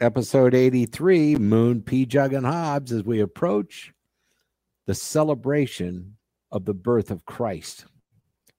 [0.00, 2.06] episode 83 Moon, P.
[2.06, 3.92] Jug, and Hobbs as we approach
[4.86, 6.16] the celebration
[6.50, 7.86] of the birth of Christ.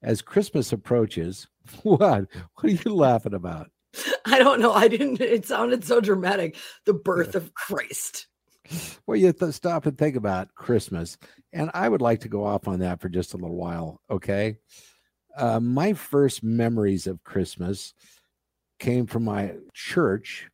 [0.01, 1.47] As Christmas approaches,
[1.83, 2.25] what?
[2.55, 3.69] What are you laughing about?
[4.25, 4.73] I don't know.
[4.73, 6.55] I didn't, it sounded so dramatic.
[6.85, 8.27] The birth of Christ.
[9.07, 11.17] Well, you have to stop and think about Christmas.
[11.51, 13.99] And I would like to go off on that for just a little while.
[14.11, 14.57] Okay.
[15.35, 17.95] Uh, my first memories of Christmas
[18.77, 20.51] came from my church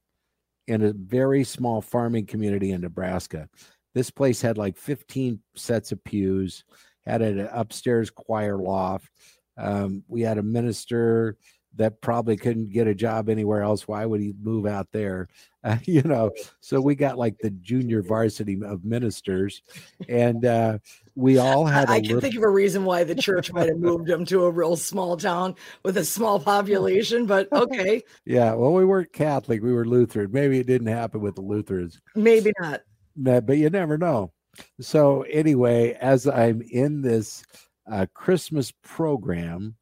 [0.68, 3.50] in a very small farming community in Nebraska.
[3.94, 6.64] This place had like 15 sets of pews,
[7.06, 9.10] had an upstairs choir loft.
[9.58, 11.38] Um, we had a minister
[11.78, 13.88] that probably couldn't get a job anywhere else.
[13.88, 15.28] Why would he move out there?
[15.66, 19.64] Uh, you know, so we got like the junior varsity of ministers,
[20.08, 20.78] and uh,
[21.16, 21.90] we all had.
[21.90, 22.22] I can little...
[22.22, 25.18] think of a reason why the church might have moved them to a real small
[25.18, 28.04] town with a small population, but okay.
[28.26, 30.32] Yeah, well, we weren't Catholic; we were Lutheran.
[30.32, 32.00] Maybe it didn't happen with the Lutherans.
[32.14, 32.82] Maybe not.
[33.16, 34.34] But you never know.
[34.82, 37.44] So anyway, as I'm in this
[37.92, 39.78] uh, Christmas program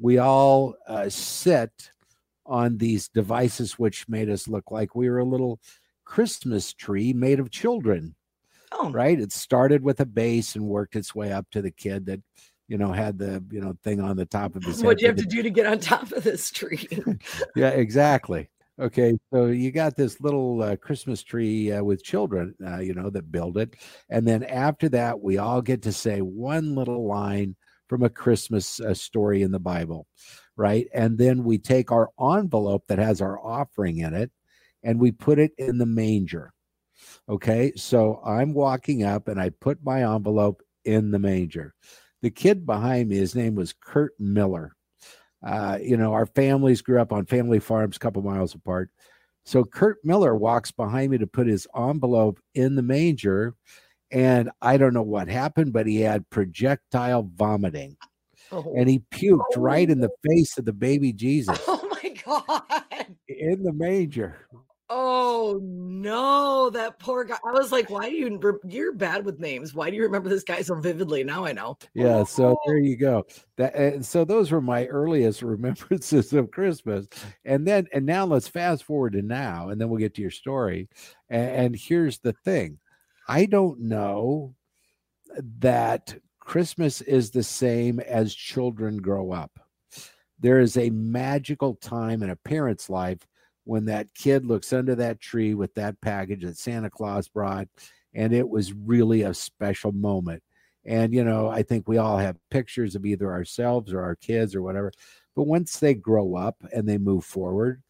[0.00, 1.92] we all uh, sit
[2.46, 5.60] on these devices which made us look like we were a little
[6.04, 8.16] Christmas tree made of children.
[8.72, 8.90] Oh.
[8.90, 9.20] Right.
[9.20, 12.20] It started with a base and worked its way up to the kid that,
[12.66, 15.08] you know, had the, you know, thing on the top of his What do you
[15.08, 16.88] have to do to get on top of this tree?
[17.56, 18.48] yeah, exactly.
[18.80, 23.10] Okay, so you got this little uh, Christmas tree uh, with children, uh, you know,
[23.10, 23.76] that build it,
[24.08, 27.56] and then after that, we all get to say one little line
[27.90, 30.06] from a Christmas uh, story in the Bible,
[30.56, 30.86] right?
[30.94, 34.30] And then we take our envelope that has our offering in it
[34.84, 36.52] and we put it in the manger.
[37.28, 41.74] Okay, so I'm walking up and I put my envelope in the manger.
[42.22, 44.76] The kid behind me, his name was Kurt Miller.
[45.44, 48.90] Uh, you know, our families grew up on family farms a couple miles apart.
[49.44, 53.56] So Kurt Miller walks behind me to put his envelope in the manger
[54.10, 57.96] and I don't know what happened, but he had projectile vomiting.
[58.52, 58.74] Oh.
[58.76, 59.60] And he puked oh.
[59.60, 61.58] right in the face of the baby Jesus.
[61.66, 63.06] Oh my God.
[63.28, 64.46] In the manger.
[64.92, 67.36] Oh no, that poor guy.
[67.46, 69.72] I was like, why do you you're bad with names?
[69.72, 71.22] Why do you remember this guy so vividly?
[71.22, 71.78] Now I know.
[71.94, 72.80] Yeah, so there oh.
[72.80, 73.24] you go.
[73.56, 77.06] That and so those were my earliest remembrances of Christmas.
[77.44, 80.32] And then and now let's fast forward to now, and then we'll get to your
[80.32, 80.88] story.
[81.28, 82.78] and, and here's the thing
[83.30, 84.56] I don't know
[85.60, 89.52] that Christmas is the same as children grow up.
[90.40, 93.24] There is a magical time in a parent's life
[93.62, 97.68] when that kid looks under that tree with that package that Santa Claus brought,
[98.14, 100.42] and it was really a special moment.
[100.84, 104.56] And, you know, I think we all have pictures of either ourselves or our kids
[104.56, 104.90] or whatever.
[105.36, 107.80] But once they grow up and they move forward,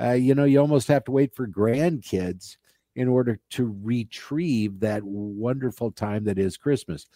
[0.00, 2.58] uh, you know, you almost have to wait for grandkids
[2.96, 7.06] in order to retrieve that wonderful time that is Christmas.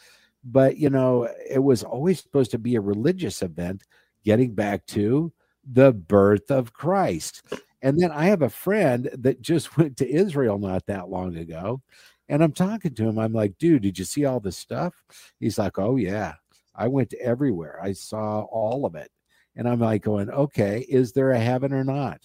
[0.44, 3.84] But, you know, it was always supposed to be a religious event,
[4.25, 5.33] getting back to
[5.71, 7.43] the birth of Christ.
[7.83, 11.83] And then I have a friend that just went to Israel not that long ago.
[12.28, 13.19] And I'm talking to him.
[13.19, 14.95] I'm like, dude, did you see all this stuff?
[15.41, 16.34] He's like, oh, yeah.
[16.75, 17.80] I went everywhere.
[17.83, 19.10] I saw all of it.
[19.57, 22.21] And I'm like, going, okay, is there a heaven or not?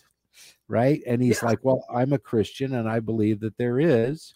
[0.68, 1.01] Right?
[1.06, 1.50] And he's yeah.
[1.50, 4.33] like, Well, I'm a Christian and I believe that there is.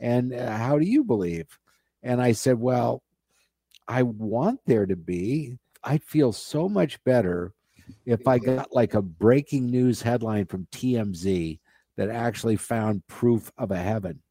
[0.00, 1.58] And uh, how do you believe?
[2.02, 3.02] And I said, Well,
[3.88, 5.58] I want there to be.
[5.82, 7.52] I'd feel so much better
[8.04, 11.60] if I got like a breaking news headline from TMZ
[11.96, 14.22] that actually found proof of a heaven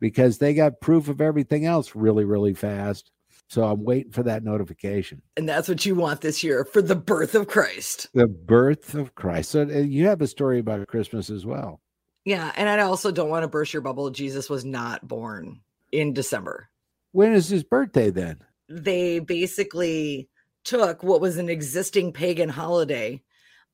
[0.00, 3.10] because they got proof of everything else really, really fast.
[3.48, 5.22] So I'm waiting for that notification.
[5.36, 8.08] And that's what you want this year for the birth of Christ.
[8.14, 9.50] The birth of Christ.
[9.50, 11.80] So uh, you have a story about Christmas as well.
[12.24, 14.10] Yeah, and I also don't want to burst your bubble.
[14.10, 15.60] Jesus was not born
[15.92, 16.70] in December.
[17.12, 18.38] When is his birthday then?
[18.68, 20.28] They basically
[20.64, 23.22] took what was an existing pagan holiday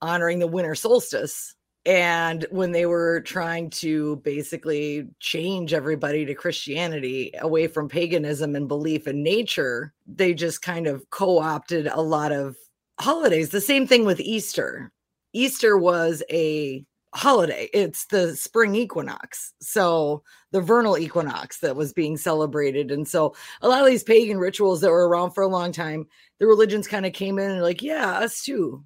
[0.02, 1.54] honoring the winter solstice
[1.86, 8.68] and when they were trying to basically change everybody to Christianity away from paganism and
[8.68, 12.56] belief in nature, they just kind of co opted a lot of
[13.00, 13.48] holidays.
[13.48, 14.92] The same thing with Easter.
[15.32, 16.84] Easter was a
[17.14, 19.54] holiday, it's the spring equinox.
[19.60, 20.22] So,
[20.52, 22.90] the vernal equinox that was being celebrated.
[22.90, 26.06] And so, a lot of these pagan rituals that were around for a long time,
[26.38, 28.84] the religions kind of came in and like, yeah, us too.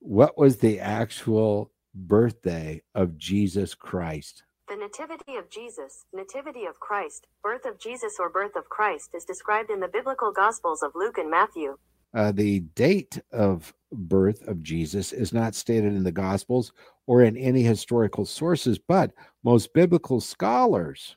[0.00, 4.42] What was the actual birthday of Jesus Christ.
[4.68, 9.24] The Nativity of Jesus, Nativity of Christ, birth of Jesus or birth of Christ is
[9.24, 11.76] described in the biblical Gospels of Luke and Matthew.
[12.14, 16.72] Uh, the date of birth of Jesus is not stated in the Gospels
[17.06, 19.12] or in any historical sources, but
[19.42, 21.16] most biblical scholars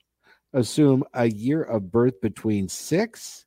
[0.54, 3.46] assume a year of birth between 6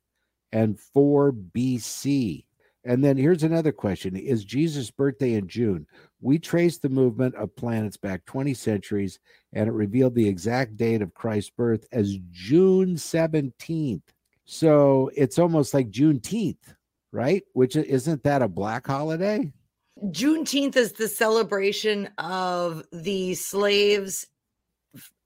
[0.51, 2.45] and 4 BC.
[2.83, 5.85] And then here's another question Is Jesus' birthday in June?
[6.19, 9.19] We traced the movement of planets back 20 centuries,
[9.53, 14.01] and it revealed the exact date of Christ's birth as June 17th.
[14.45, 16.75] So it's almost like Juneteenth,
[17.11, 17.43] right?
[17.53, 19.51] Which isn't that a black holiday?
[20.05, 24.25] Juneteenth is the celebration of the slaves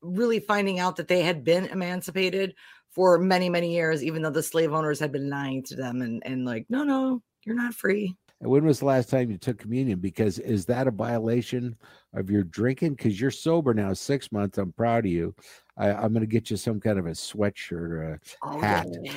[0.02, 2.54] really finding out that they had been emancipated
[2.92, 6.22] for many, many years, even though the slave owners had been lying to them and,
[6.26, 8.16] and like, no, no, you're not free.
[8.42, 10.00] And when was the last time you took communion?
[10.00, 11.76] Because is that a violation
[12.14, 12.96] of your drinking?
[12.96, 14.58] Because you're sober now, six months.
[14.58, 15.34] I'm proud of you.
[15.78, 18.88] I, am going to get you some kind of a sweatshirt or a oh, hat.
[19.02, 19.14] Yeah.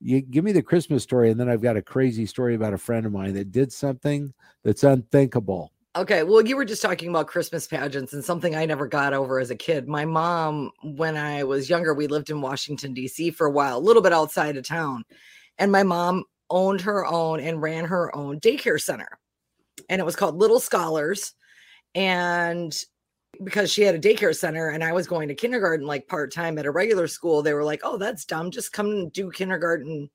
[0.00, 2.78] You give me the Christmas story, and then I've got a crazy story about a
[2.78, 4.32] friend of mine that did something
[4.62, 5.72] that's unthinkable.
[5.96, 9.40] Okay, well, you were just talking about Christmas pageants and something I never got over
[9.40, 9.88] as a kid.
[9.88, 13.32] My mom, when I was younger, we lived in Washington, D.C.
[13.32, 15.02] for a while, a little bit outside of town.
[15.58, 19.18] And my mom owned her own and ran her own daycare center.
[19.88, 21.32] And it was called Little Scholars.
[21.94, 22.76] And
[23.44, 26.58] because she had a daycare center and I was going to kindergarten like part time
[26.58, 28.50] at a regular school, they were like, oh, that's dumb.
[28.50, 30.10] Just come and do kindergarten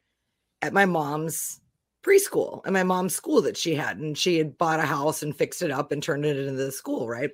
[0.61, 1.59] at my mom's
[2.03, 3.97] preschool and my mom's school that she had.
[3.97, 6.71] And she had bought a house and fixed it up and turned it into the
[6.71, 7.31] school, right?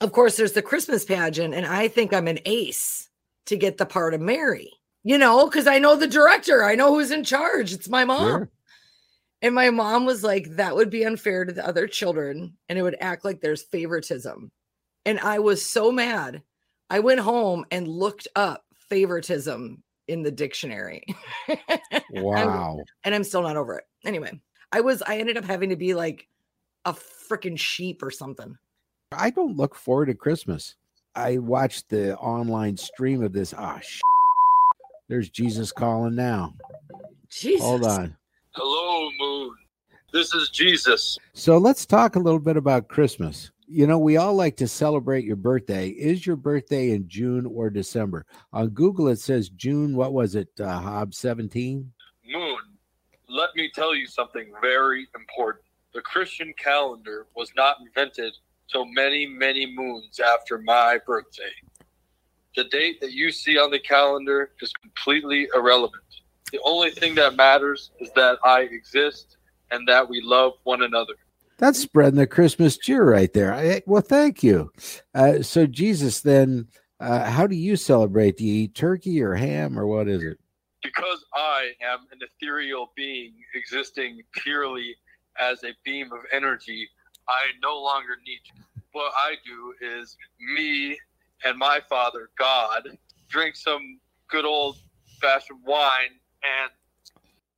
[0.00, 3.08] Of course, there's the Christmas pageant, and I think I'm an ace
[3.46, 4.70] to get the part of Mary
[5.06, 7.72] you know, because I know the director, I know who's in charge.
[7.72, 8.28] It's my mom.
[8.28, 8.50] Sure.
[9.40, 12.82] And my mom was like, that would be unfair to the other children, and it
[12.82, 14.50] would act like there's favoritism.
[15.04, 16.42] And I was so mad.
[16.90, 21.04] I went home and looked up favoritism in the dictionary.
[22.10, 22.80] wow.
[23.04, 23.84] and I'm still not over it.
[24.04, 24.32] Anyway,
[24.72, 26.26] I was, I ended up having to be like
[26.84, 26.92] a
[27.30, 28.56] freaking sheep or something.
[29.12, 30.74] I don't look forward to Christmas.
[31.14, 33.54] I watched the online stream of this.
[33.56, 34.15] Ah, oh,
[35.08, 36.54] there's Jesus calling now.
[37.28, 37.60] Jesus.
[37.60, 38.16] Hold on.
[38.52, 39.54] Hello, Moon.
[40.12, 41.18] This is Jesus.
[41.32, 43.50] So let's talk a little bit about Christmas.
[43.68, 45.88] You know, we all like to celebrate your birthday.
[45.88, 48.24] Is your birthday in June or December?
[48.52, 49.96] On Google, it says June.
[49.96, 51.92] What was it, uh, Hob 17?
[52.28, 52.58] Moon,
[53.28, 55.64] let me tell you something very important.
[55.94, 58.32] The Christian calendar was not invented
[58.70, 61.52] till many, many moons after my birthday
[62.56, 66.02] the date that you see on the calendar is completely irrelevant.
[66.52, 69.36] The only thing that matters is that I exist
[69.70, 71.14] and that we love one another.
[71.58, 73.54] That's spreading the Christmas cheer right there.
[73.54, 74.70] I, well, thank you.
[75.14, 76.68] Uh, so, Jesus, then,
[77.00, 78.36] uh, how do you celebrate?
[78.36, 80.38] Do you eat turkey or ham or what is it?
[80.82, 84.94] Because I am an ethereal being existing purely
[85.38, 86.88] as a beam of energy,
[87.28, 88.62] I no longer need you.
[88.92, 90.98] What I do is me
[91.44, 92.96] and my father, God,
[93.28, 94.76] drink some good old
[95.20, 96.70] fashioned wine and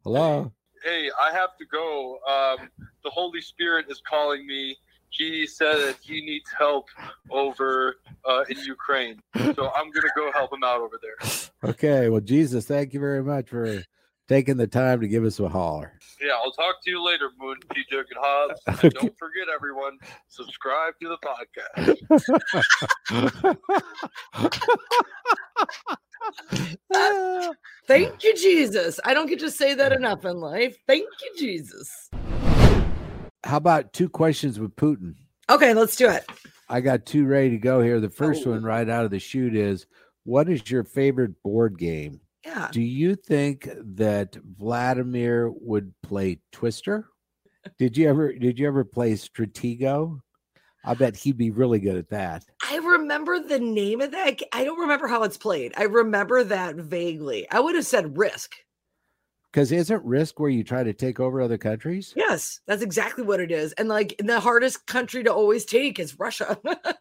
[0.04, 0.52] hello.
[0.84, 2.18] Hey, I have to go.
[2.28, 2.68] Um,
[3.02, 4.76] the Holy Spirit is calling me.
[5.10, 6.88] He said that he needs help
[7.30, 11.28] over uh, in Ukraine, so I'm gonna go help him out over there.
[11.64, 12.08] Okay.
[12.08, 13.82] Well, Jesus, thank you very much for
[14.28, 15.98] taking the time to give us a holler.
[16.20, 17.82] Yeah, I'll talk to you later, Moon P.
[17.90, 18.60] Jug and Hobbs.
[18.68, 18.88] Okay.
[18.90, 21.96] Don't forget, everyone, subscribe to the podcast.
[27.86, 29.00] Thank you, Jesus.
[29.04, 30.76] I don't get to say that enough in life.
[30.86, 32.10] Thank you, Jesus.
[33.44, 35.14] How about two questions with Putin?
[35.48, 36.26] Okay, let's do it.
[36.68, 38.00] I got two ready to go here.
[38.00, 38.50] The first oh.
[38.50, 39.86] one right out of the chute is
[40.24, 42.20] what is your favorite board game?
[42.48, 42.68] Yeah.
[42.72, 47.08] Do you think that Vladimir would play Twister?
[47.78, 50.20] did you ever did you ever play Stratego?
[50.84, 52.44] I bet he'd be really good at that.
[52.66, 54.40] I remember the name of that.
[54.52, 55.74] I don't remember how it's played.
[55.76, 57.50] I remember that vaguely.
[57.50, 58.54] I would have said Risk.
[59.52, 62.14] Because isn't Risk where you try to take over other countries?
[62.16, 63.72] Yes, that's exactly what it is.
[63.74, 66.58] And like the hardest country to always take is Russia.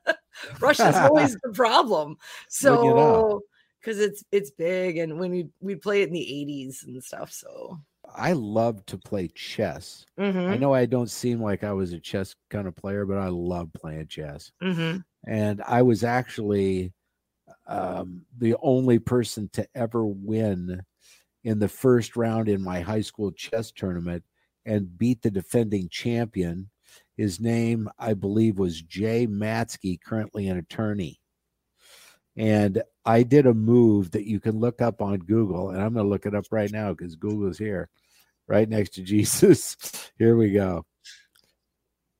[0.59, 2.17] Russia's always the problem.
[2.49, 3.43] So.
[3.87, 7.31] Because it's it's big and when we we play it in the 80s and stuff.
[7.31, 7.79] So
[8.15, 10.05] I love to play chess.
[10.17, 13.17] Mhm, I know I don't seem like I was a chess kind of player, but
[13.17, 14.51] I love playing chess.
[14.61, 15.03] mhm.
[15.27, 16.93] And I was actually
[17.67, 20.83] um, the only person to ever win
[21.43, 24.25] in the first round in my high school chess tournament
[24.65, 26.71] and beat the defending champion.
[27.17, 31.21] His name, I believe, was Jay Matsky, currently an attorney.
[32.37, 36.05] And I did a move that you can look up on Google, and I'm going
[36.05, 37.89] to look it up right now because Google's here,
[38.47, 39.75] right next to Jesus.
[40.17, 40.85] Here we go.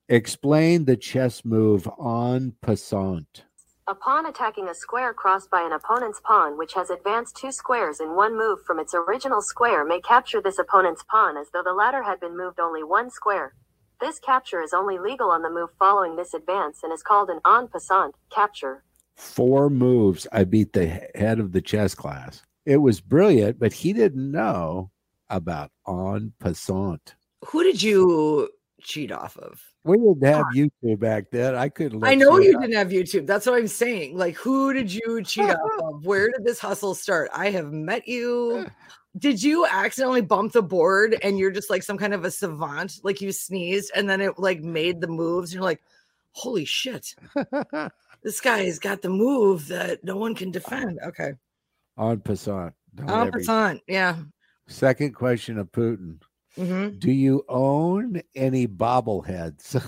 [0.10, 3.44] Explain the chess move en passant.
[3.90, 8.00] A pawn attacking a square crossed by an opponent's pawn which has advanced two squares
[8.00, 11.74] in one move from its original square may capture this opponent's pawn as though the
[11.74, 13.54] latter had been moved only one square.
[14.02, 17.40] This capture is only legal on the move following this advance and is called an
[17.46, 18.84] en passant capture.
[19.18, 22.44] Four moves, I beat the head of the chess class.
[22.66, 24.92] It was brilliant, but he didn't know
[25.30, 27.16] about en passant.
[27.46, 28.50] Who did you
[28.82, 29.60] cheat off of?
[29.84, 31.56] We didn't have YouTube back then.
[31.56, 32.04] I couldn't.
[32.04, 33.26] I know you didn't have YouTube.
[33.26, 34.16] That's what I'm saying.
[34.18, 36.06] Like, who did you cheat off of?
[36.06, 37.30] Where did this hustle start?
[37.34, 38.68] I have met you.
[39.18, 43.00] Did you accidentally bump the board and you're just like some kind of a savant?
[43.02, 45.50] Like you sneezed and then it like made the moves.
[45.50, 45.82] And you're like,
[46.38, 47.16] holy shit,
[48.28, 51.00] this guy's got the move that no one can defend.
[51.02, 51.32] Okay.
[51.98, 52.74] en passant.
[53.08, 53.80] En passant.
[53.88, 54.18] Yeah.
[54.68, 56.18] Second question of Putin.
[56.58, 59.80] hmm Do you own any bobbleheads?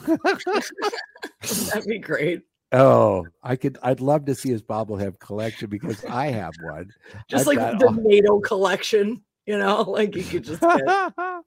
[1.74, 2.43] That'd be great.
[2.72, 3.77] oh, I could.
[3.84, 6.91] I'd love to see his bobblehead collection because I have one.
[7.27, 11.13] Just I've like the all- NATO collection, you know, like you could just get.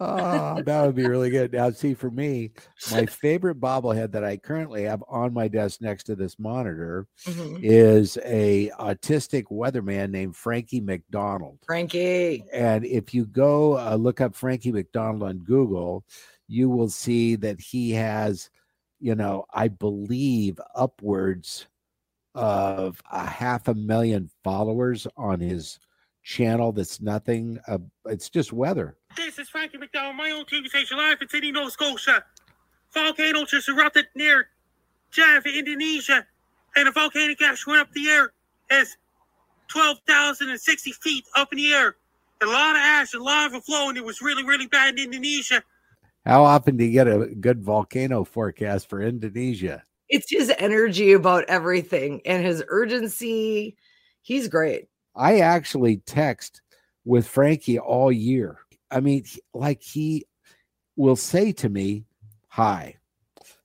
[0.00, 1.52] oh, that would be really good.
[1.52, 2.52] Now, see, for me,
[2.90, 7.60] my favorite bobblehead that I currently have on my desk next to this monitor Mhm.
[7.62, 11.58] is a autistic weatherman named Frankie McDonald.
[11.66, 12.44] Frankie.
[12.52, 16.04] And if you go uh, look up Frankie McDonald on Google,
[16.48, 18.50] you will see that he has,
[19.00, 21.66] you know, I believe upwards
[22.34, 25.78] of a half a million followers on his
[26.24, 26.72] channel.
[26.72, 27.60] That's nothing.
[27.68, 28.96] Uh, it's just weather.
[29.16, 32.24] This is Frankie McDonald, my own TV station live in Sydney, Nova Scotia.
[32.92, 34.48] Volcano just erupted near
[35.10, 36.26] Java, Indonesia,
[36.76, 38.32] and a volcanic ash went up the air
[38.70, 38.96] as
[39.68, 41.96] 12,060 feet up in the air.
[42.42, 43.96] A lot of ash and lava flowing.
[43.96, 45.62] It was really, really bad in Indonesia.
[46.26, 49.82] How often do you get a good volcano forecast for Indonesia?
[50.08, 53.76] It's his energy about everything and his urgency.
[54.22, 54.88] He's great.
[55.16, 56.62] I actually text
[57.04, 58.58] with Frankie all year.
[58.90, 60.26] I mean, like he
[60.96, 62.04] will say to me,
[62.48, 62.96] hi.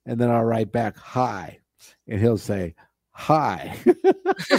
[0.06, 1.58] And then I'll write back, hi.
[2.08, 2.74] And he'll say,
[3.12, 3.76] hi.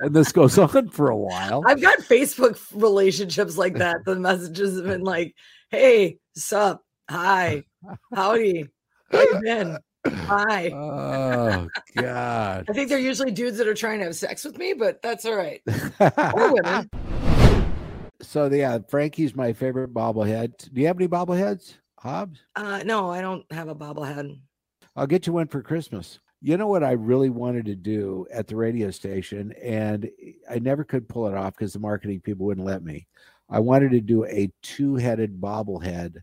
[0.00, 1.62] and this goes on for a while.
[1.66, 4.04] I've got Facebook relationships like that.
[4.04, 5.34] The messages have been like,
[5.70, 6.82] hey, sup?
[7.08, 7.64] Hi.
[8.14, 8.68] Howdy.
[9.10, 9.78] How you been?
[10.06, 10.70] Hi.
[10.70, 12.64] Oh, God.
[12.68, 15.24] I think they're usually dudes that are trying to have sex with me, but that's
[15.24, 15.62] all right.
[16.34, 16.90] Or women.
[18.22, 20.72] so, yeah, Frankie's my favorite bobblehead.
[20.72, 22.40] Do you have any bobbleheads, Hobbs?
[22.56, 24.40] Uh, no, I don't have a bobblehead.
[24.96, 26.18] I'll get you one for Christmas.
[26.42, 30.10] You know what I really wanted to do at the radio station, and
[30.50, 33.06] I never could pull it off because the marketing people wouldn't let me.
[33.50, 36.16] I wanted to do a two-headed bobblehead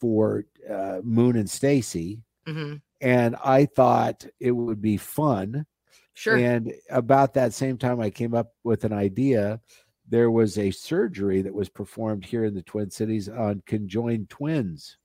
[0.00, 5.66] for uh, Moon and Stacy, hmm and I thought it would be fun.
[6.14, 6.36] Sure.
[6.36, 9.60] And about that same time, I came up with an idea.
[10.08, 14.98] There was a surgery that was performed here in the Twin Cities on conjoined twins.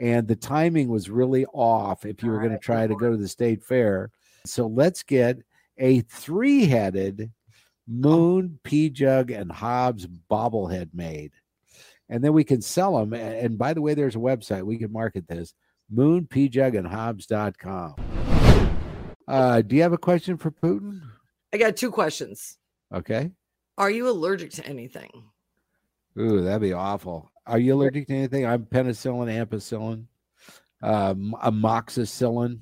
[0.00, 3.16] And the timing was really off if you were going to try to go to
[3.16, 4.10] the state fair.
[4.44, 5.38] So let's get
[5.78, 7.30] a three headed
[7.88, 11.32] Moon, P Jug, and Hobbs bobblehead made.
[12.08, 13.14] And then we can sell them.
[13.14, 14.64] And by the way, there's a website.
[14.64, 15.54] We can market this
[15.90, 17.94] moon, P Jug, and Hobbs.com.
[19.28, 21.00] Uh, do you have a question for Putin?
[21.52, 22.58] I got two questions.
[22.94, 23.30] Okay.
[23.78, 25.10] Are you allergic to anything?
[26.18, 27.30] Ooh, that'd be awful.
[27.46, 28.46] Are you allergic to anything?
[28.46, 30.06] I'm penicillin, ampicillin,
[30.82, 32.60] um, amoxicillin.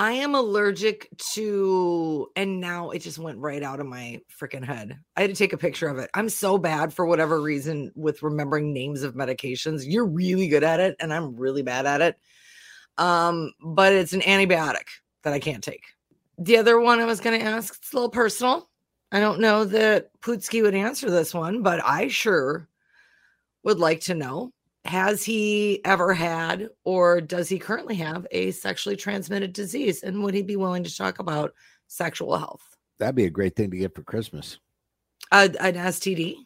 [0.00, 4.98] I am allergic to, and now it just went right out of my freaking head.
[5.14, 6.08] I had to take a picture of it.
[6.14, 9.82] I'm so bad for whatever reason with remembering names of medications.
[9.86, 12.16] You're really good at it, and I'm really bad at it.
[13.00, 14.86] Um, but it's an antibiotic
[15.22, 15.82] that I can't take.
[16.38, 18.68] The other one I was going to ask, it's a little personal.
[19.10, 22.68] I don't know that Putski would answer this one, but I sure
[23.64, 24.52] would like to know
[24.86, 30.32] has he ever had or does he currently have a sexually transmitted disease and would
[30.32, 31.52] he be willing to talk about
[31.86, 32.62] sexual health
[32.98, 34.58] That'd be a great thing to get for Christmas.
[35.32, 36.36] uh, an std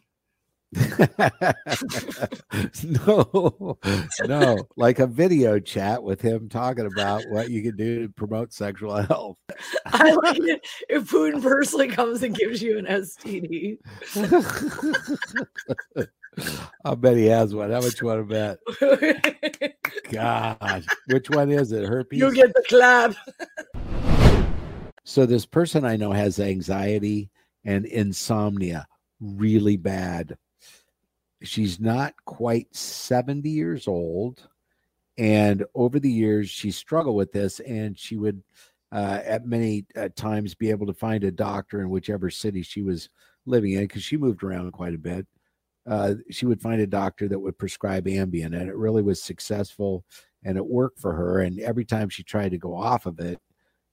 [2.83, 3.77] no,
[4.25, 8.51] no, like a video chat with him talking about what you can do to promote
[8.51, 9.37] sexual health.
[9.85, 13.77] i like it if putin personally comes and gives you an std
[16.83, 17.71] I bet he has one.
[17.71, 18.59] How much you want to bet?
[20.11, 21.87] God, which one is it?
[21.87, 22.19] Herpes.
[22.19, 23.15] you get the clap
[25.05, 27.29] So this person I know has anxiety
[27.63, 28.85] and insomnia
[29.21, 30.35] really bad.
[31.43, 34.47] She's not quite 70 years old.
[35.17, 38.43] And over the years, she struggled with this and she would
[38.91, 42.81] uh, at many uh, times be able to find a doctor in whichever city she
[42.81, 43.09] was
[43.45, 45.25] living in because she moved around quite a bit.
[45.87, 50.03] Uh, she would find a doctor that would prescribe Ambien and it really was successful
[50.43, 51.41] and it worked for her.
[51.41, 53.39] And every time she tried to go off of it,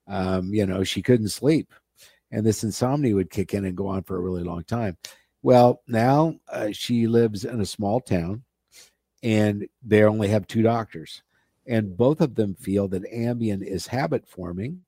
[0.07, 1.73] um, you know, she couldn't sleep.
[2.31, 4.97] And this insomnia would kick in and go on for a really long time.
[5.43, 8.45] Well, now uh, she lives in a small town
[9.23, 11.23] and they only have two doctors.
[11.67, 14.83] And both of them feel that Ambien is habit forming.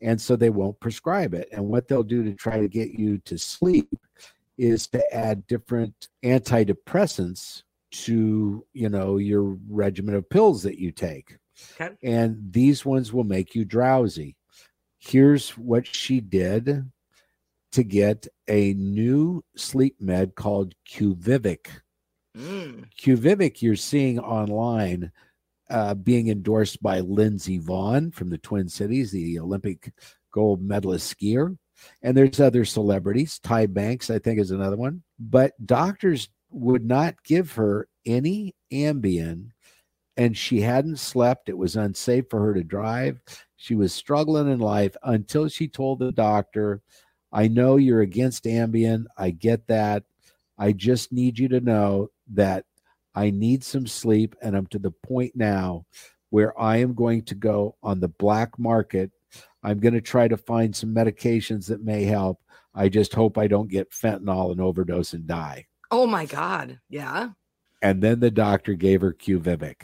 [0.00, 1.48] And so they won't prescribe it.
[1.52, 3.88] And what they'll do to try to get you to sleep
[4.58, 11.38] is to add different antidepressants to, you know, your regimen of pills that you take.
[11.80, 11.94] Okay.
[12.02, 14.36] And these ones will make you drowsy
[15.06, 16.90] here's what she did
[17.74, 21.66] to get a new sleep med called Quviviq.
[22.36, 22.84] Mm.
[22.96, 25.10] Quviviq you're seeing online
[25.70, 29.92] uh, being endorsed by Lindsey Vonn from the Twin Cities, the Olympic
[30.32, 31.56] gold medalist skier.
[32.02, 33.40] And there's other celebrities.
[33.40, 35.02] Ty Banks, I think, is another one.
[35.18, 39.50] But doctors would not give her any Ambien,
[40.16, 41.48] and she hadn't slept.
[41.48, 43.20] It was unsafe for her to drive.
[43.56, 46.82] She was struggling in life until she told the doctor,
[47.34, 49.06] I know you're against Ambien.
[49.18, 50.04] I get that.
[50.56, 52.64] I just need you to know that
[53.12, 54.36] I need some sleep.
[54.40, 55.84] And I'm to the point now
[56.30, 59.10] where I am going to go on the black market.
[59.64, 62.40] I'm going to try to find some medications that may help.
[62.72, 65.66] I just hope I don't get fentanyl and overdose and die.
[65.90, 66.78] Oh my God.
[66.88, 67.30] Yeah.
[67.82, 69.76] And then the doctor gave her Quviviq.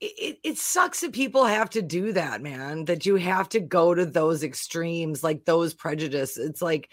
[0.00, 3.94] It, it, sucks that people have to do that, man, that you have to go
[3.94, 6.36] to those extremes, like those prejudice.
[6.36, 6.88] It's like,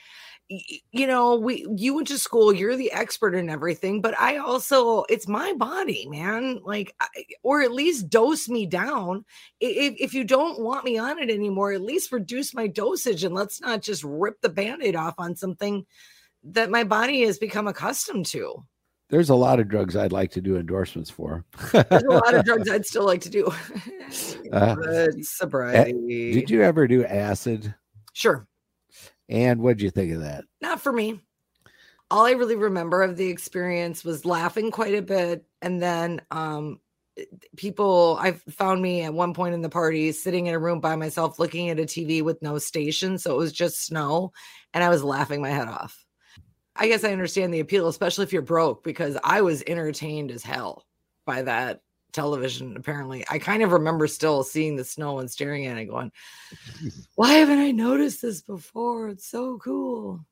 [0.48, 5.04] you know, we you went to school, you're the expert in everything, but I also
[5.10, 6.60] it's my body, man.
[6.64, 6.96] Like,
[7.42, 9.26] or at least dose me down.
[9.60, 13.34] If if you don't want me on it anymore, at least reduce my dosage and
[13.34, 15.86] let's not just rip the band-aid off on something
[16.44, 18.64] that my body has become accustomed to.
[19.10, 21.46] There's a lot of drugs I'd like to do endorsements for.
[21.72, 23.52] There's a lot of drugs I'd still like to do.
[24.52, 26.34] Uh, sobriety.
[26.34, 27.74] Did you ever do acid?
[28.14, 28.48] Sure.
[29.30, 30.46] And what'd you think of that?
[30.62, 31.20] Not for me.
[32.12, 35.46] All I really remember of the experience was laughing quite a bit.
[35.62, 36.80] And then um
[37.56, 40.96] people I found me at one point in the party sitting in a room by
[40.96, 43.18] myself looking at a TV with no station.
[43.18, 44.32] So it was just snow.
[44.74, 46.05] And I was laughing my head off.
[46.76, 50.44] I guess I understand the appeal, especially if you're broke, because I was entertained as
[50.44, 50.86] hell
[51.26, 52.76] by that television.
[52.78, 56.12] Apparently, I kind of remember still seeing the snow and staring at it, going,
[57.16, 59.10] "Why haven't I noticed this before?
[59.10, 60.26] It's so cool."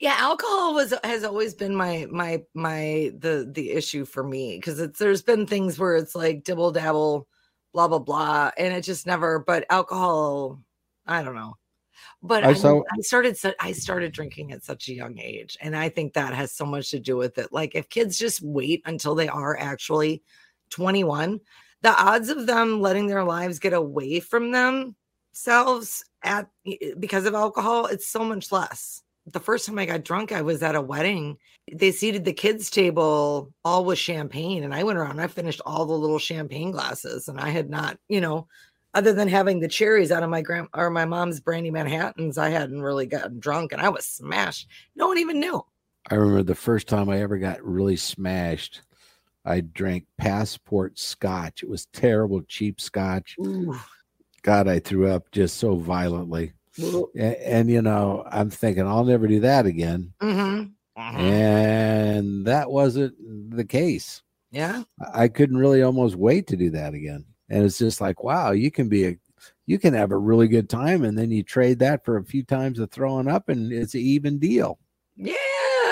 [0.00, 4.80] Yeah, alcohol was has always been my my my the the issue for me because
[4.80, 7.28] it's there's been things where it's like dibble dabble,
[7.72, 9.38] blah blah blah, and it just never.
[9.38, 10.60] But alcohol,
[11.06, 11.56] I don't know.
[12.22, 15.76] But I I, saw- I started I started drinking at such a young age, and
[15.76, 17.52] I think that has so much to do with it.
[17.52, 20.22] Like if kids just wait until they are actually
[20.70, 21.40] 21,
[21.82, 26.48] the odds of them letting their lives get away from themselves at
[26.98, 29.02] because of alcohol, it's so much less.
[29.26, 31.38] The first time I got drunk, I was at a wedding.
[31.72, 35.20] They seated the kids' table all with champagne, and I went around.
[35.20, 38.48] I finished all the little champagne glasses, and I had not, you know,
[38.94, 42.50] other than having the cherries out of my grand or my mom's brandy Manhattans, I
[42.50, 44.68] hadn't really gotten drunk, and I was smashed.
[44.96, 45.62] No one even knew.
[46.10, 48.82] I remember the first time I ever got really smashed.
[49.44, 51.62] I drank passport scotch.
[51.62, 53.36] It was terrible, cheap scotch.
[53.40, 53.76] Ooh.
[54.42, 56.52] God, I threw up just so violently.
[56.78, 57.04] Mhm.
[57.16, 60.12] A- And, you know, I'm thinking I'll never do that again.
[60.20, 60.72] Mhm.
[60.96, 63.14] And that wasn't
[63.56, 64.22] the case.
[64.50, 64.82] Yeah.
[65.00, 67.24] I I couldn't really almost wait to do that again.
[67.52, 69.16] And it's just like wow you can be a
[69.66, 72.42] you can have a really good time and then you trade that for a few
[72.42, 74.78] times of throwing up and it's an even deal
[75.16, 75.34] Yeah.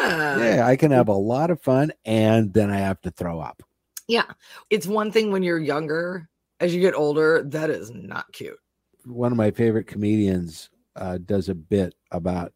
[0.04, 3.62] yeah i can have a lot of fun and then i have to throw up
[4.08, 4.24] Yeah.
[4.70, 6.28] It's one thing when you're younger.
[6.58, 8.58] As you get older, that is not cute.
[9.04, 12.52] one of my favorite comedians uh, does a bit about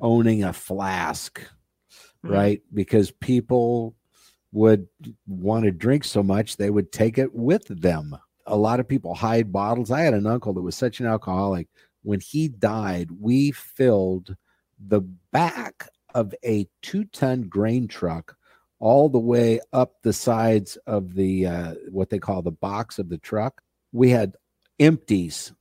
[0.00, 1.40] owning a flask
[2.24, 2.30] Mhm.
[2.30, 3.94] right because people
[4.52, 4.88] would
[5.26, 8.16] want to drink so much they would take it with them
[8.48, 11.68] a lot of people hide bottles i had an uncle that was such an alcoholic
[12.02, 14.34] when he died we filled
[14.78, 15.00] the
[15.32, 18.36] back of a two-ton grain truck
[18.80, 23.08] all the way up the sides of the uh, what they call the box of
[23.08, 23.60] the truck
[23.92, 24.34] we had
[24.78, 25.52] empties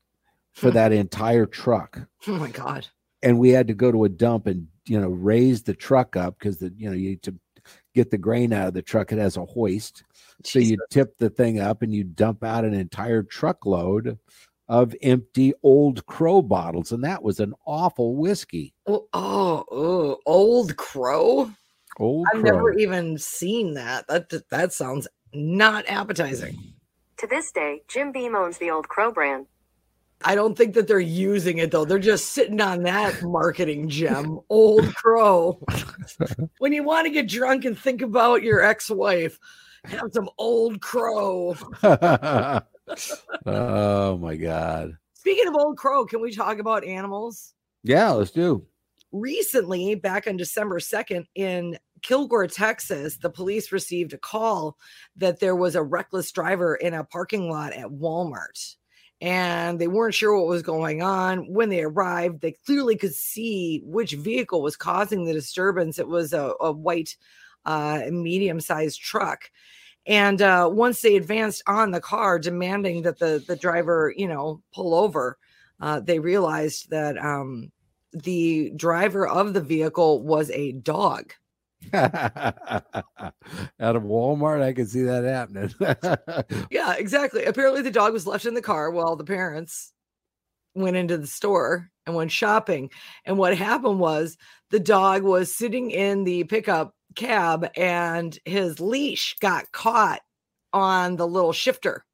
[0.54, 0.76] for Hmm.
[0.76, 2.88] that entire truck Oh my God.
[3.21, 6.38] and we had to go to a dump and you know raise the truck up
[6.39, 7.36] because the you know you need to
[7.97, 10.03] get the grain out of the truck it has a hoist
[10.43, 14.17] so you tip the thing up and you dump out an entire truckload
[14.69, 20.77] of empty old crow bottles and that was an awful whiskey Oh, oh, oh, old
[20.77, 21.51] crow.
[21.99, 24.07] old I've crow never even seen that.
[24.07, 26.57] That that sounds not appetizing.
[27.17, 29.47] To this day, Jim Beam owns the Old Crow brand.
[30.23, 31.86] I don't think that they're using it though.
[31.86, 35.60] They're just sitting on that marketing gem, old crow.
[36.58, 39.39] when you want to get drunk and think about your ex-wife,
[39.86, 41.56] have some old crow.
[43.45, 47.53] oh my god Speaking of old crow, can we talk about animals?
[47.84, 48.65] yeah let's do
[49.12, 54.77] recently, back on December 2nd, in Kilgore, Texas, the police received a call
[55.15, 58.75] that there was a reckless driver in a parking lot at Walmart.
[59.19, 61.51] And they weren't sure what was going on.
[61.51, 65.97] When they arrived, they clearly could see which vehicle was causing the disturbance.
[65.97, 67.17] It was a, a white,
[67.65, 69.49] uh, medium sized truck.
[70.06, 74.62] And uh, once they advanced on the car, demanding that the, the driver, you know,
[74.73, 75.38] pull over,
[75.82, 77.71] uh, they realized that um,
[78.13, 81.34] the driver of the vehicle was a dog.
[81.94, 83.34] out
[83.80, 85.74] of walmart i can see that happening
[86.72, 87.46] Yeah, exactly.
[87.46, 89.94] Apparently, the dog was left in the car while the parents
[90.76, 92.90] went into the store and went shopping.
[93.26, 94.38] And what happened was
[94.70, 100.22] the dog was sitting in the pickup cab and his leash got caught
[100.74, 102.06] on the little shifter.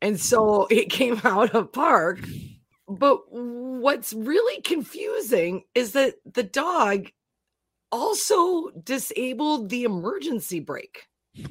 [0.00, 2.20] And so it came out of park.
[2.88, 7.08] But what's really confusing is that the dog
[7.92, 11.06] also disabled the emergency brake.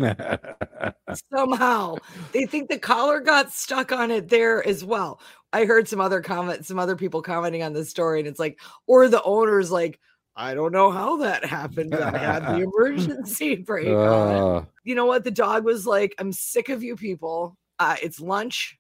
[1.34, 1.96] Somehow.
[2.32, 5.20] They think the collar got stuck on it there as well.
[5.54, 8.60] I heard some other comments some other people commenting on this story and it's like
[8.88, 10.00] or the owner's like
[10.36, 15.06] i don't know how that happened i had the emergency brake on Uh, you know
[15.06, 15.24] what?
[15.24, 17.58] The dog was like i'm sick of you people.
[17.80, 18.78] Uh, it's lunch.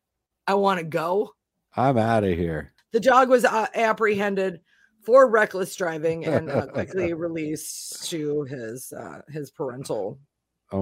[0.47, 1.31] I want to go.
[1.77, 2.73] I'm out of here.
[2.91, 4.61] The dog was uh, apprehended
[5.05, 10.19] for reckless driving and uh, quickly released to his uh, his parental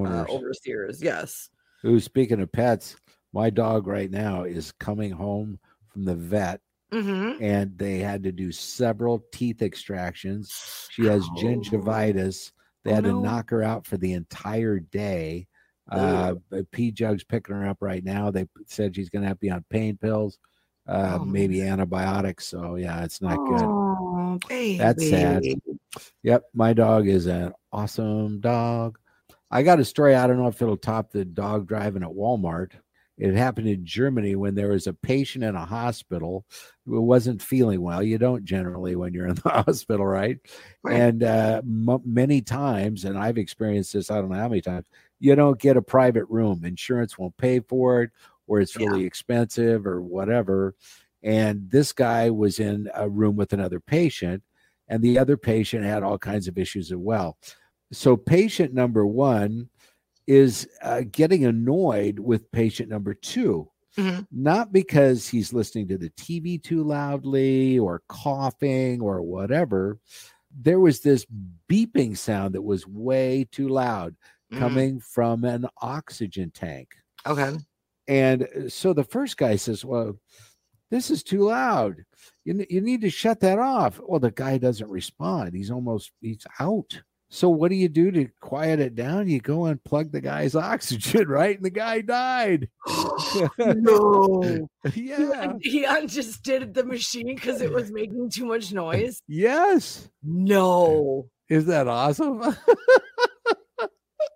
[0.05, 1.49] uh, overseers yes
[1.85, 2.95] Ooh, speaking of pets,
[3.33, 5.59] my dog right now is coming home
[5.89, 10.61] from the vet hmm and they had to do several teeth extractions.
[10.89, 11.31] She has Ow.
[11.31, 12.51] gingivitis.
[12.83, 13.21] They Oh, had to no.
[13.21, 15.47] knock her out for the entire day.
[15.91, 16.35] Uh,
[16.71, 18.31] P Jug's picking her up right now.
[18.31, 20.39] They said she's going to have to be on pain pills,
[20.87, 22.47] uh, Oh, maybe antibiotics.
[22.47, 23.73] So, yeah, it's not good.
[24.43, 24.77] Oh, baby.
[24.77, 25.43] That's sad.
[26.23, 28.97] Yep, my dog is an awesome dog.
[29.51, 30.15] I got a story.
[30.15, 32.71] I don't know if it'll top the dog driving at Walmart.
[33.19, 36.45] It happened in Germany when there was a patient in a hospital
[36.87, 38.01] who wasn't feeling well.
[38.01, 40.39] You don't generally when you're in the hospital, right?
[40.81, 40.99] Right.
[40.99, 44.85] And uh, m- many times, and I've experienced this, I don't know how many times,
[45.19, 46.65] you don't get a private room.
[46.65, 48.09] Insurance won't pay for it,
[48.47, 48.87] or it's Yeah.
[48.87, 50.73] really expensive, or whatever.
[51.23, 54.43] And this guy was in a room with another patient,
[54.87, 57.37] and the other patient had all kinds of issues as well.
[57.91, 59.69] So, patient number one
[60.27, 64.25] is uh, getting annoyed with patient number 2 Mhm.
[64.31, 69.99] not because he's listening to the TV too loudly or coughing or whatever.
[70.51, 71.25] There was this
[71.69, 74.15] beeping sound that was way too loud
[74.51, 74.59] Mhm.
[74.59, 76.95] coming from an oxygen tank.
[77.25, 77.57] Okay.
[78.07, 80.19] And uh, so the first guy says, Well,
[80.93, 82.05] this is too loud.
[82.45, 83.99] You, you need to shut that off.
[84.07, 85.55] Well, the guy doesn't respond.
[85.55, 87.01] He's almost, he's out.
[87.29, 89.27] So what do you do to quiet it down?
[89.27, 91.55] You go and plug the guy's oxygen, right?
[91.55, 92.69] And the guy died.
[93.57, 94.67] no.
[94.93, 95.53] yeah.
[95.61, 99.19] He un- just did the machine because it was making too much noise.
[99.27, 100.09] Yes.
[100.21, 101.27] No.
[101.49, 102.43] Is that awesome?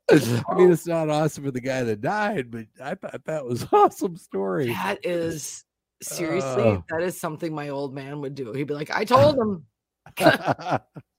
[0.10, 0.72] I mean, oh.
[0.72, 4.68] it's not awesome for the guy that died, but I thought that was awesome story.
[4.68, 5.64] That is
[6.02, 6.84] seriously, Oh.
[6.90, 8.54] that is something my old man would do.
[8.54, 9.66] He'd be like, I told him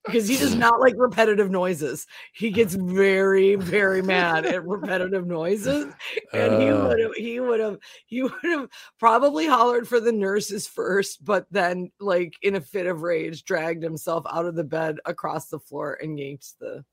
[0.07, 2.07] because he does not like repetitive noises.
[2.33, 5.93] He gets very, very mad at repetitive noises.
[6.33, 6.89] And he Uh.
[6.89, 11.47] would have, he would have, he would have probably hollered for the nurses first, but
[11.51, 15.59] then, like in a fit of rage, dragged himself out of the bed across the
[15.59, 16.85] floor and yanked the,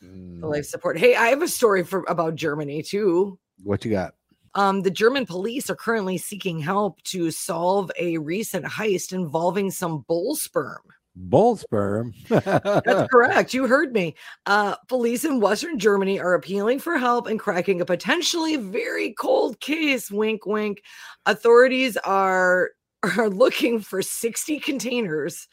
[0.00, 0.98] the Mm, life support.
[0.98, 3.38] Hey, I have a story for about Germany too.
[3.62, 4.14] what you got?
[4.54, 10.04] Um, the German police are currently seeking help to solve a recent heist involving some
[10.08, 10.82] bull sperm.
[11.16, 12.14] Bull sperm.
[12.28, 13.52] That's correct.
[13.52, 14.14] You heard me.
[14.46, 19.60] Uh, police in Western Germany are appealing for help in cracking a potentially very cold
[19.60, 20.10] case.
[20.10, 20.82] Wink, wink.
[21.26, 22.70] Authorities are
[23.16, 25.48] are looking for 60 containers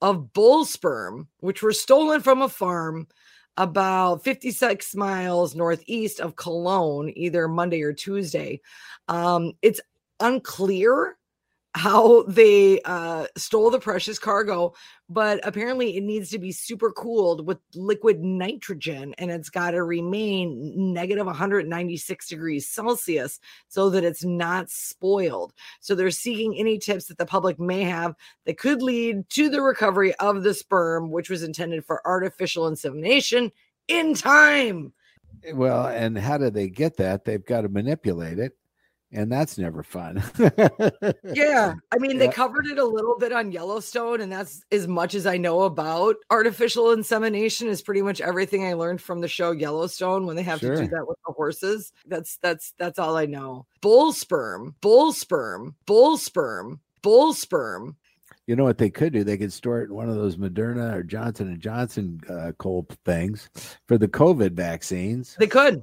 [0.00, 3.06] of bull sperm, which were stolen from a farm
[3.56, 8.60] about 56 miles northeast of Cologne, either Monday or Tuesday.
[9.08, 9.80] Um, it's
[10.20, 11.16] unclear
[11.74, 14.74] how they uh, stole the precious cargo,
[15.08, 19.82] but apparently it needs to be super cooled with liquid nitrogen and it's got to
[19.82, 25.54] remain negative 196 degrees Celsius so that it's not spoiled.
[25.80, 29.62] So they're seeking any tips that the public may have that could lead to the
[29.62, 33.50] recovery of the sperm, which was intended for artificial insemination
[33.88, 34.92] in time.
[35.54, 37.24] well, and how do they get that?
[37.24, 38.56] They've got to manipulate it,
[39.12, 40.22] and that's never fun.
[41.22, 41.74] Yeah.
[41.92, 45.26] I mean, they covered it a little bit on Yellowstone, and that's as much as
[45.26, 50.26] I know about artificial insemination is pretty much everything I learned from the show Yellowstone
[50.26, 51.92] when they have to do that with the horses.
[52.06, 53.66] That's that's that's all I know.
[53.80, 57.96] Bull sperm, bull sperm, bull sperm, bull sperm.
[58.46, 59.22] You know what they could do?
[59.22, 62.96] They could store it in one of those Moderna or Johnson and Johnson uh, cold
[63.04, 63.48] things
[63.86, 65.36] for the COVID vaccines.
[65.38, 65.82] They could.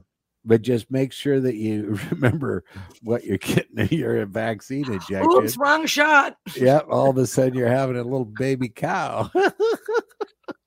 [0.50, 2.64] But just make sure that you remember
[3.04, 5.32] what you're getting in your vaccine injection.
[5.32, 6.38] Oops, wrong shot.
[6.56, 6.88] Yep.
[6.90, 9.30] All of a sudden, you're having a little baby cow,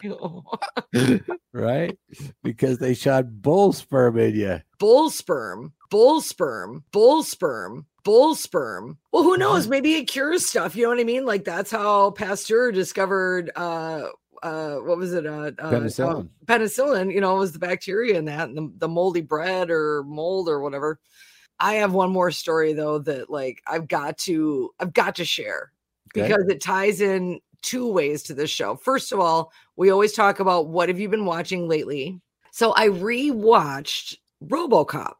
[1.52, 1.98] right?
[2.44, 4.60] Because they shot bull sperm in you.
[4.78, 8.98] bull sperm, bull sperm, bull sperm, bull sperm.
[9.12, 9.66] Well, who knows?
[9.66, 10.76] Maybe it cures stuff.
[10.76, 11.26] You know what I mean?
[11.26, 14.04] Like that's how Pasteur discovered uh
[14.42, 15.26] uh what was it?
[15.26, 16.28] Uh, uh Penicillin.
[16.28, 19.70] uh, penicillin, you know, it was the bacteria in that and the, the moldy bread
[19.70, 20.98] or mold or whatever.
[21.60, 25.72] I have one more story though that like I've got to I've got to share
[26.14, 26.28] Okay.
[26.28, 28.74] because it ties in two ways to this show.
[28.74, 32.20] First of all, we always talk about what have you been watching lately?
[32.50, 35.14] So I rewatched RoboCop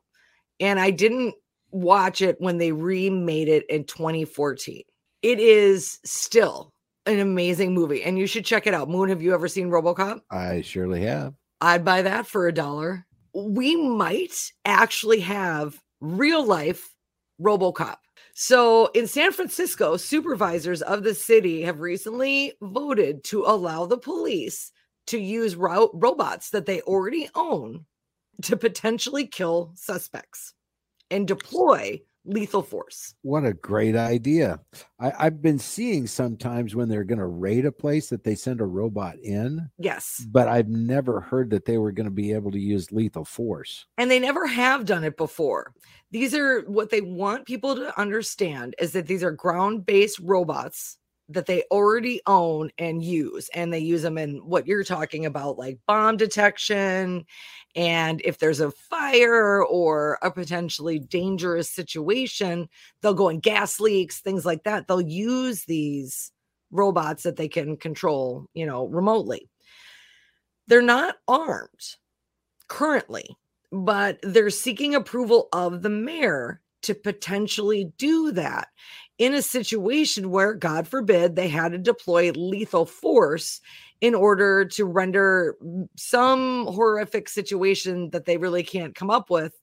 [0.61, 1.35] and I didn't
[1.71, 4.83] watch it when they remade it in 2014.
[5.23, 6.72] It is still
[7.07, 8.89] an amazing movie and you should check it out.
[8.89, 10.21] Moon, have you ever seen RoboCop?
[10.31, 11.35] I surely have.
[11.61, 13.07] I'd buy that for a dollar.
[13.35, 16.95] We might actually have real life
[17.41, 17.97] RoboCop.
[18.35, 24.73] So in San Francisco, supervisors of the city have recently voted to allow the police
[25.09, 27.85] to use ro- robots that they already own
[28.43, 30.55] to potentially kill suspects
[31.11, 33.15] and deploy lethal force.
[33.23, 34.61] What a great idea.
[35.01, 38.61] I, I've been seeing sometimes when they're going to raid a place that they send
[38.61, 40.25] a robot in, Yes.
[40.31, 43.87] but I've never heard that they were going to be able to use lethal force.
[43.99, 45.73] and they never have done it before.
[46.11, 50.99] These are what they want people to understand is that these are ground based robots
[51.35, 53.49] that they already own and use.
[53.55, 57.25] And they use them in what you're talking about, like bomb detection.
[57.75, 62.69] And if there's a fire or a potentially dangerous situation,
[63.01, 64.89] they'll go in gas leaks, things like that.
[64.89, 66.33] They'll use these
[66.71, 69.49] robots that they can control, you know, remotely.
[70.69, 71.97] They're not armed
[72.69, 73.37] currently
[73.73, 78.69] but they're seeking approval of the mayor to potentially do that
[79.23, 83.61] in a situation where, God forbid, they had to deploy lethal force
[84.01, 85.57] in order to render
[85.97, 89.55] some horrific situation that they really can't come up with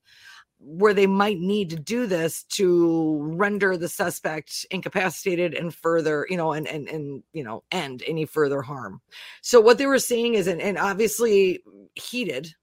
[0.62, 6.36] where they might need to do this to render the suspect incapacitated and further you
[6.36, 9.00] know and and and you know end any further harm
[9.41, 11.63] so what they were saying is and, and obviously
[11.95, 12.54] heated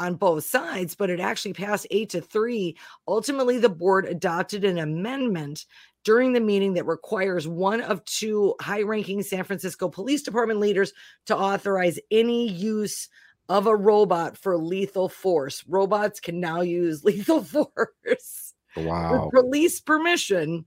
[0.00, 2.76] on both sides, but it actually passed eight to three.
[3.06, 5.66] Ultimately, the board adopted an amendment
[6.04, 10.92] during the meeting that requires one of two high ranking San Francisco Police Department leaders
[11.26, 13.08] to authorize any use
[13.48, 15.64] of a robot for lethal force.
[15.68, 19.24] Robots can now use lethal force Wow.
[19.32, 20.64] with police permission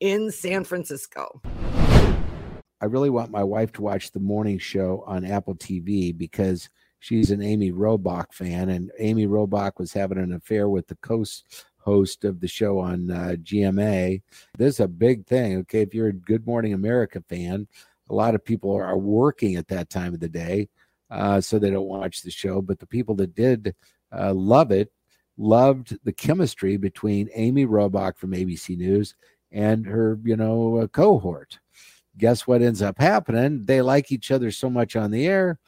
[0.00, 1.40] in San Francisco.
[1.44, 6.68] I really want my wife to watch the morning show on Apple TV because
[6.98, 11.66] she's an Amy Robach fan, and Amy Robach was having an affair with the coast
[11.82, 14.22] host of the show on uh, GMA.
[14.56, 15.58] This is a big thing.
[15.58, 17.66] Okay, if you're a Good Morning America fan,
[18.10, 20.68] a lot of people are, working at that time of the day,
[21.10, 22.60] uh, so they don't watch the show.
[22.62, 23.74] But the people that did
[24.16, 24.92] uh, love it
[25.38, 29.14] loved the chemistry between Amy Robach from ABC News
[29.50, 31.58] and her, you know, uh, cohort.
[32.18, 33.64] Guess what ends up happening?
[33.64, 35.58] They like each other so much on the air,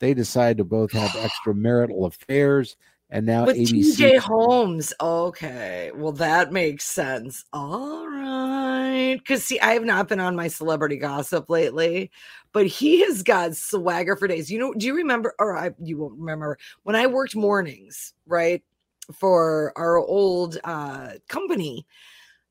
[0.00, 1.10] they decide to both have
[1.46, 2.76] extramarital affairs.
[3.14, 4.92] And now With ABC TJ Holmes.
[5.00, 5.92] Okay.
[5.94, 7.44] Well, that makes sense.
[7.52, 9.14] All right.
[9.16, 12.10] Because, see, I have not been on my celebrity gossip lately,
[12.52, 14.50] but he has got swagger for days.
[14.50, 18.64] You know, do you remember, or I, you won't remember, when I worked mornings, right,
[19.12, 21.86] for our old uh, company,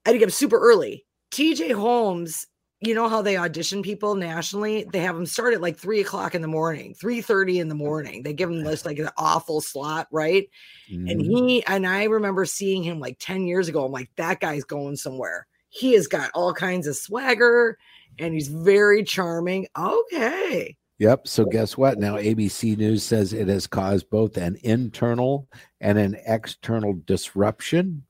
[0.06, 1.06] I had to get up super early.
[1.32, 2.47] TJ Holmes
[2.88, 4.86] you know how they audition people nationally?
[4.91, 7.76] They have them start at like three o'clock in the morning, three thirty in the
[7.76, 8.24] morning.
[8.24, 10.50] They give them this like an awful slot, right?
[10.91, 11.08] Mm-hmm.
[11.08, 13.86] And he and I remember seeing him like ten years ago.
[13.86, 15.48] I'm like, that guy's going somewhere.
[15.69, 17.78] He has got all kinds of swagger,
[18.19, 19.67] and he's very charming.
[19.78, 20.78] Okay.
[21.00, 21.28] Yep.
[21.28, 22.00] So guess what?
[22.00, 25.48] Now ABC News says it has caused both an internal
[25.82, 28.04] and an external disruption,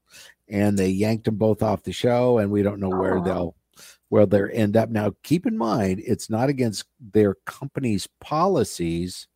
[0.48, 3.56] and they yanked them both off the show, and we don't know where they'll
[4.13, 4.91] where they end up.
[4.91, 9.28] Now, keep in mind, it's not against their company's policies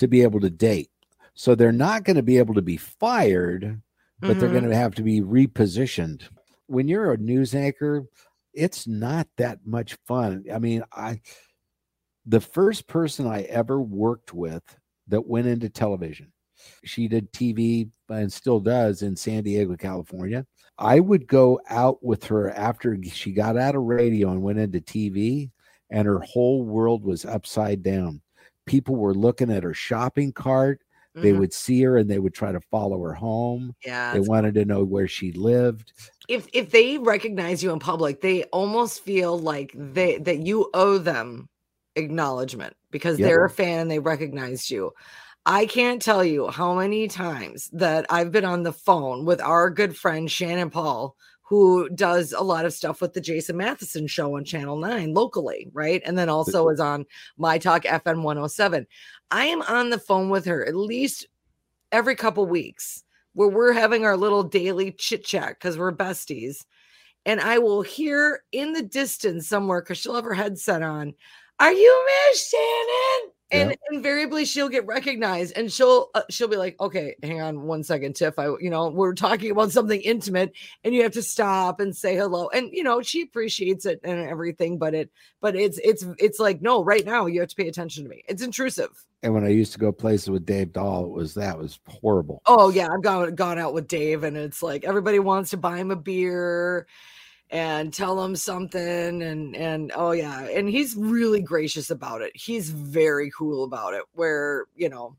[0.00, 0.90] to be able to date.
[1.34, 3.80] So they're not going to be able to be fired,
[4.18, 4.40] but mm-hmm.
[4.40, 6.22] they're going to have to be repositioned.
[6.66, 8.06] When you're a news anchor,
[8.52, 10.46] it's not that much fun.
[10.52, 11.20] I mean, I
[12.26, 14.64] the first person I ever worked with
[15.06, 16.32] that went into television.
[16.84, 20.46] She did TV and still does in San Diego, California.
[20.78, 24.80] I would go out with her after she got out of radio and went into
[24.80, 25.50] TV,
[25.90, 28.20] and her whole world was upside down.
[28.66, 30.82] People were looking at her shopping cart.
[31.16, 31.22] Mm-hmm.
[31.22, 33.74] They would see her and they would try to follow her home.
[33.84, 34.12] Yeah.
[34.12, 35.92] They wanted to know where she lived.
[36.28, 40.98] If if they recognize you in public, they almost feel like they that you owe
[40.98, 41.48] them
[41.94, 44.92] acknowledgement because they're a fan and they recognized you.
[45.48, 49.70] I can't tell you how many times that I've been on the phone with our
[49.70, 54.36] good friend Shannon Paul, who does a lot of stuff with the Jason Matheson show
[54.36, 56.02] on Channel 9 locally, right?
[56.04, 57.06] And then also is on
[57.38, 58.88] My Talk FM 107.
[59.30, 61.28] I am on the phone with her at least
[61.92, 63.04] every couple weeks
[63.34, 66.64] where we're having our little daily chit chat because we're besties.
[67.24, 71.14] And I will hear in the distance somewhere because she'll have her headset on,
[71.60, 73.25] Are you Miss Shannon?
[73.50, 77.82] And invariably she'll get recognized and she'll uh, she'll be like okay hang on one
[77.84, 80.52] second tiff i you know we're talking about something intimate
[80.84, 82.48] and you have to stop and say hello.
[82.48, 86.62] And you know she appreciates it and everything but it but it's it's it's like
[86.62, 88.22] no right now you have to pay attention to me.
[88.28, 89.04] It's intrusive.
[89.22, 92.42] And when i used to go places with dave dahl it was that was horrible.
[92.46, 95.78] Oh yeah i've gone gone out with dave and it's like everybody wants to buy
[95.78, 96.86] him a beer
[97.50, 102.32] and tell him something and and oh yeah and he's really gracious about it.
[102.34, 105.16] He's very cool about it where you know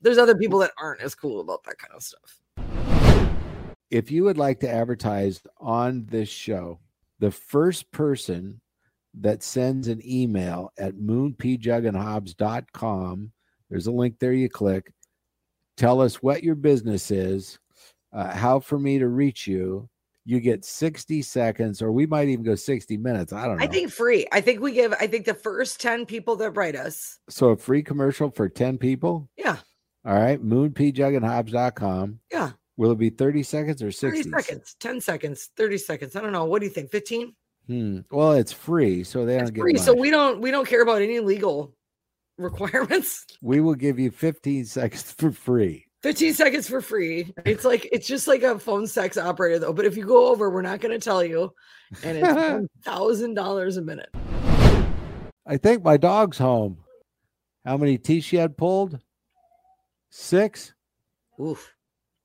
[0.00, 2.40] there's other people that aren't as cool about that kind of stuff.
[3.90, 6.80] If you would like to advertise on this show
[7.18, 8.60] the first person
[9.14, 13.32] that sends an email at moonpjugandhobbs.com
[13.70, 14.92] there's a link there you click.
[15.76, 17.58] Tell us what your business is
[18.12, 19.88] uh, how for me to reach you
[20.24, 23.64] you get 60 seconds or we might even go 60 minutes i don't know.
[23.64, 24.26] i think free.
[24.32, 27.18] I think we give i think the first 10 people that write us.
[27.28, 29.28] So a free commercial for 10 people?
[29.36, 29.56] Yeah.
[30.06, 32.50] All right moonpjugandhobbs.com yeah.
[32.76, 36.32] Will it be 30 seconds or 60 30 seconds 10 seconds 30 seconds i don't
[36.32, 37.34] know what do you think 15
[37.66, 37.98] hmm.
[38.10, 40.82] well it's free so they it's don't get free, so we don't we don't care
[40.82, 41.74] about any legal
[42.38, 43.26] requirements.
[43.42, 47.32] We will give you 15 seconds for free 15 seconds for free.
[47.46, 49.72] It's like it's just like a phone sex operator though.
[49.72, 51.50] But if you go over, we're not going to tell you,
[52.02, 54.10] and it's thousand dollars a minute.
[55.46, 56.76] I think my dog's home.
[57.64, 59.00] How many teeth she had pulled?
[60.10, 60.74] Six.
[61.40, 61.74] Oof.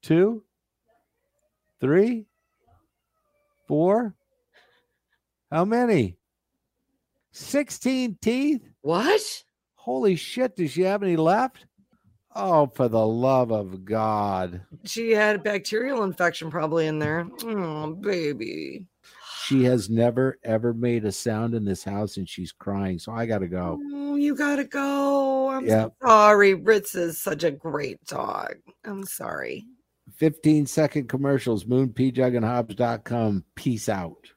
[0.04, 0.44] Two.
[1.80, 2.26] Three.
[3.66, 4.14] Four.
[5.50, 6.18] How many?
[7.32, 8.62] Sixteen teeth.
[8.82, 9.22] What?
[9.76, 10.58] Holy shit!
[10.58, 11.66] Does she have any left?
[12.42, 14.62] Oh, for the love of God.
[14.86, 17.28] She had a bacterial infection probably in there.
[17.44, 18.86] Oh, baby.
[19.46, 23.00] She has never ever made a sound in this house and she's crying.
[23.00, 23.80] So I got to go.
[23.94, 25.50] Oh, you got to go.
[25.50, 25.94] I'm yep.
[26.02, 26.54] sorry.
[26.54, 28.56] Ritz is such a great dog.
[28.86, 29.66] I'm sorry.
[30.16, 33.44] 15 second commercials, moonpjugandhobbs.com.
[33.56, 34.32] Peace out.